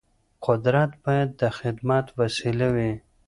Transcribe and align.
قدرت 0.47 0.91
باید 1.05 1.29
د 1.41 1.43
خدمت 1.59 2.05
وسیله 2.19 2.67
وي 2.75 2.91